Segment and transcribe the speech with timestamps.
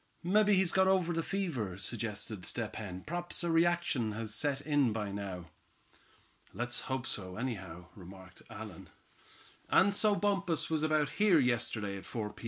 [0.23, 3.03] "Mebbe he's got over the fever," suggested Step Hen.
[3.03, 5.51] "P'raps a reaction has set in by now."
[6.55, 8.89] "Let's hope so, anyhow," remarked Allan.
[9.69, 12.39] "And so Bumpus was about here yesterday at four P.